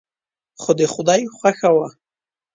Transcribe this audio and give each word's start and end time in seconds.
خو 0.61 0.71
د 0.79 0.81
خدای 0.93 1.21
خوښه 1.35 1.69
وه. 1.75 1.87